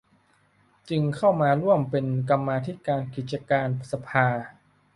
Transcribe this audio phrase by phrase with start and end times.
[0.89, 4.27] จึงเข้ามาร่วมเป็นกรรมาธิการกิจการสภา